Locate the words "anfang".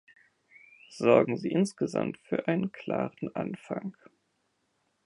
3.35-3.95